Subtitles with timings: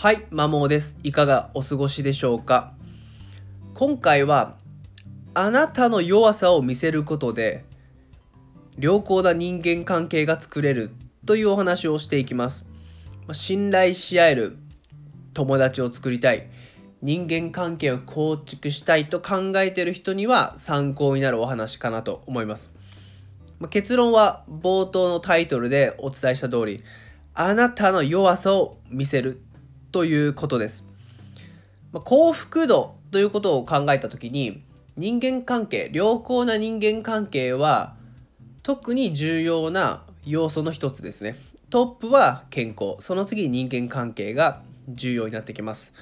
[0.00, 0.96] はい、マモです。
[1.02, 2.72] いかがお過ごしでしょうか？
[3.74, 4.56] 今回は、
[5.34, 7.66] あなたの弱さを見せることで、
[8.78, 10.90] 良好な人間関係が作れる
[11.26, 12.64] というお話をしていきます。
[13.32, 14.56] 信頼し合える
[15.34, 16.48] 友達を作りたい、
[17.02, 22.72] 人間関係を構築したいと考えている人には参考になるお話かなと思います。
[23.58, 26.84] ま結論は冒頭のタイトルでお伝えした通り、
[27.34, 29.42] あなたの弱さを見せる
[29.92, 30.84] ということです。
[31.92, 34.62] まあ幸福度ということを考えたときに、
[34.96, 37.96] 人間関係、良好な人間関係は
[38.62, 41.36] 特に重要な要素の一つですね。
[41.70, 45.92] トップは健康、その次に人間関係が重要になってきます。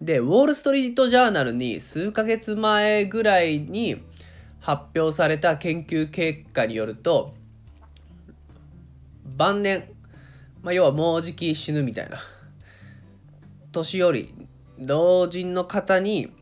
[0.00, 3.96] で、ウォール・ストリート・ジャーナルに数ヶ月前ぐらいに
[4.60, 7.34] 発表された研究結果によると、
[9.24, 9.84] 晩年、
[10.62, 12.18] まあ、要はもうじき死ぬみたいな、
[13.72, 14.34] 年寄り、
[14.78, 16.32] 老人の方に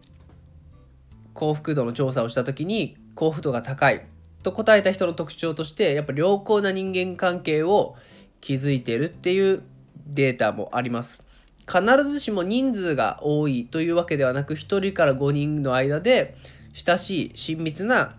[1.34, 4.06] 幸福度の調査をした時に幸福度が高い
[4.42, 7.96] と答えた人の特徴としてやっぱ良好な人間関係を
[8.40, 9.62] 築いてるっていう
[10.06, 11.24] データもあります。
[11.68, 16.36] 必ずしも人数が多いというわけではなく1人から5人の間で
[16.72, 18.14] 親しい親密な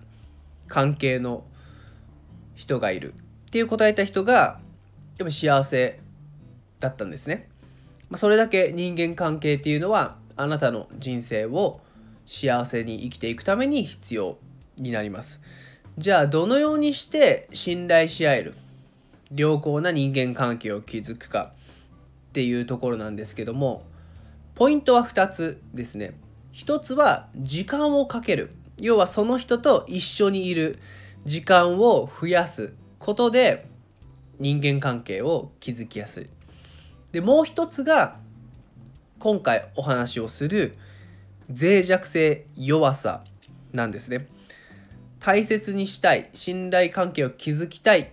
[0.67, 1.45] 関係の
[2.55, 4.59] 人がいるっていう答えた人が
[5.17, 5.99] やっぱ幸せ
[6.81, 7.47] だったんですね、
[8.09, 11.81] まあ、それだけ人間関係っていうのはあなたの人生を
[12.25, 14.37] 幸せに生きていくために必要
[14.77, 15.41] になります。
[15.97, 18.53] じゃあどのようにして信頼し合える
[19.35, 21.53] 良好な人間関係を築くか
[22.29, 23.83] っていうところなんですけども
[24.53, 26.13] ポイントは2つですね。
[26.53, 28.51] 1つは時間をかける。
[28.79, 30.79] 要はその人と一緒にいる
[31.25, 33.67] 時間を増やすことで
[34.39, 36.29] 人間関係を築きやすい。
[37.17, 38.19] でもう一つが
[39.17, 40.75] 今回お話をする
[41.49, 43.23] 脆弱性弱さ
[43.73, 44.27] なんですね。
[45.19, 48.07] 大切にしたい信頼関係を築きたいっ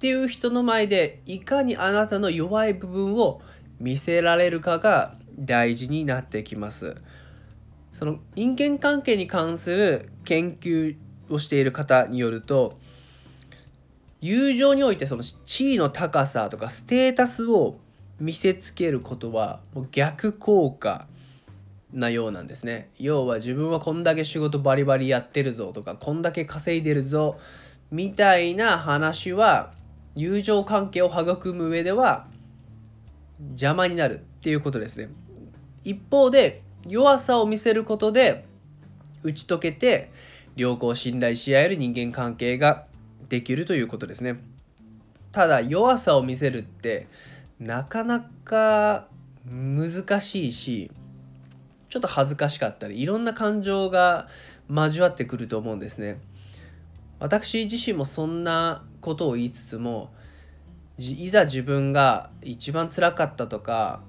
[0.00, 3.40] ていう人の前でいかにあなたの弱い部分を
[3.78, 6.96] 見せられるかが大事になってきます。
[7.92, 10.96] その人間関係に関する研究
[11.30, 12.76] をしている方によると
[14.20, 17.78] 友情においてその地位の高さとかステータスを
[18.20, 21.06] 見せつけることはもう逆効果
[21.92, 22.90] なようなんですね。
[22.98, 27.38] 要は自分はこんだけ仕事バリバリやってるぞとかこんだけ稼いでるぞ
[27.90, 29.72] みたいな話は
[30.14, 32.26] 友情関係を育む上では
[33.50, 35.08] 邪魔になるっていうことですね。
[35.84, 38.44] 一方で弱さを見せることで
[39.22, 40.10] 打ち解けて
[40.56, 42.86] 良好信頼し合える人間関係が
[43.28, 44.40] できるということですね。
[45.32, 47.06] ただ弱さを見せるって
[47.64, 49.06] なかなか
[49.44, 50.90] 難しいし
[51.88, 54.26] ちょっと恥ずかしかったりいろんな感情が
[54.68, 56.18] 交わってくると思うんですね。
[57.20, 60.12] 私自身もそんなことを言いつつも
[60.98, 64.02] いざ自分が一番辛かったとか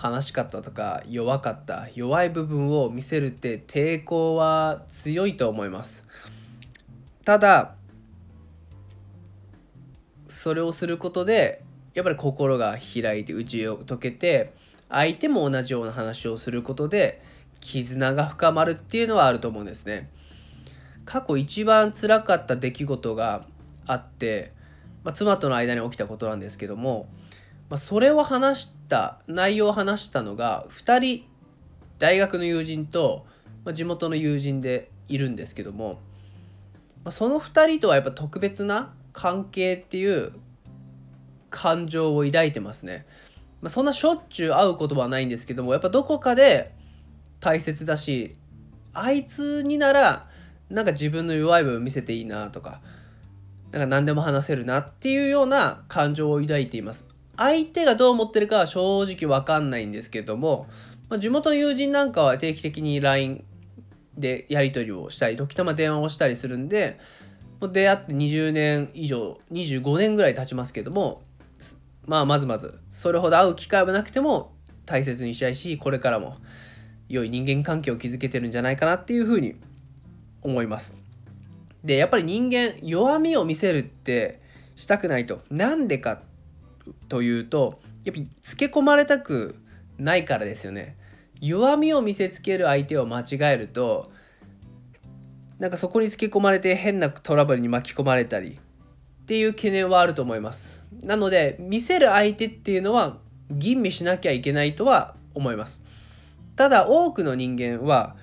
[0.00, 6.04] 悲しかったとか弱かった弱い部分を見せるって抵抗は強いと思います。
[7.24, 7.74] ただ
[10.28, 14.52] それをすることでやっぱり心が開いて内を解けて
[14.88, 17.22] 相手も同じような話をすることで
[17.60, 20.10] 絆が深まるっていうのはあると思うんですね。
[21.04, 23.46] 過去一番辛かった出来事が
[23.86, 24.52] あって、
[25.02, 27.08] まあ、妻との間に起きたことなんですけども、
[27.68, 31.24] まあ、それを話した内容を話したのが2人
[31.98, 33.26] 大学の友人と、
[33.64, 36.00] まあ、地元の友人でいるんですけども、
[37.04, 40.32] まあ、その2人とはやっぱ特別な関係っていう
[41.54, 43.06] 感情を抱いてますね。
[43.62, 46.74] まあ、そんなしょっちゅう会うことはないんですけどもやっぱどこかで
[47.40, 48.36] 大切だし
[48.92, 50.28] あいつになら
[50.68, 52.82] なんか自分の弱い部分見せていいなとか
[53.70, 57.08] なんか何でも話せるなっていうような感情を抱いています
[57.38, 60.66] 相手がどう思ってるかは正直わかんないんですけども、
[61.08, 63.44] まあ、地元の友人なんかは定期的に LINE
[64.18, 67.00] でやり取りをしたり時たま電話をしたりするんで
[67.60, 71.22] もう出会って20年以上25年ぐらい経ちますけども
[72.06, 74.52] まあまずまずそれほど会う機会はなくても
[74.86, 76.36] 大切にしたいしこれからも
[77.08, 79.56] 良い人間関係を築けてるんじゃないかなっていうふうに
[80.42, 80.94] 思います。
[81.82, 84.40] でやっぱり人間弱みを見せるって
[84.74, 86.22] したくないとなんでか
[87.08, 89.56] というとやっぱりつけ込まれたく
[89.98, 90.96] ないからですよね。
[91.40, 93.24] 弱みを見せつける相手を間違
[93.54, 94.10] えると
[95.58, 98.58] なんかそこにつけ込まれて変なトラブルに巻き込まれたり
[99.24, 100.84] っていう懸念はあると思います。
[101.02, 103.16] なので見せる相手っていうのは
[103.50, 105.82] 吟味しなきゃいけないとは思います。
[106.56, 108.16] ただ多くの人間は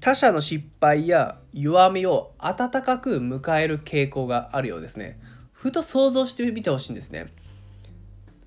[0.00, 5.20] 他者の失敗や弱みを温かく迎える傾向があるようですね。
[5.52, 7.26] ふと想像してみてほしいんですね。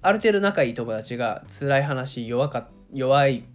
[0.01, 3.45] ある程度仲いい友達が辛い話弱か弱い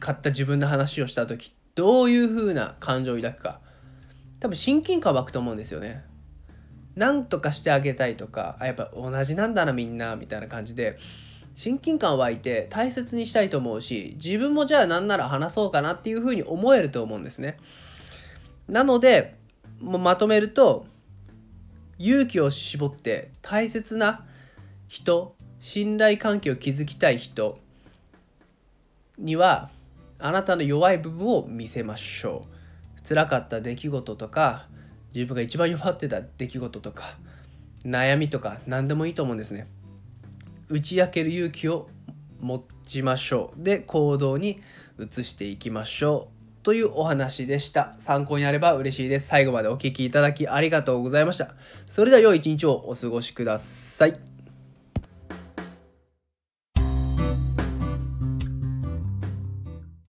[0.00, 3.60] かった自分の話をした時どういう風な感情を抱くか。
[4.40, 6.04] 多分親近感湧くと思うんですよね。
[6.96, 10.98] なんとかしてあげたいとかあやっぱ同じなんだなみんなみたいな感じで
[11.54, 17.58] 親近感湧いて大切にしたいと思うし自分もじゃあなんなら話そうかなっていう風に思えると思うんですね。
[18.68, 19.36] なので
[19.80, 20.86] もうまとめると
[21.98, 24.24] 勇気を絞って大切な
[24.88, 27.58] 人信頼関係を築きたい人
[29.18, 29.70] には
[30.18, 33.08] あなたの弱い部分を見せましょう。
[33.08, 34.66] 辛かった出来事とか
[35.16, 37.16] 自分が一番弱ってた出来事とか
[37.86, 39.66] 悩みとか何でもいいと思うんですね。
[40.68, 41.88] 打ち明ける勇気を
[42.40, 43.62] 持ちましょう。
[43.62, 44.60] で行動に
[44.98, 46.62] 移していきましょう。
[46.62, 47.94] というお話でした。
[48.00, 49.28] 参考になれば嬉しいです。
[49.28, 51.54] 最後までお聴きいただきありがとうございました。
[51.86, 54.35] それでは良い一日をお過ごしください。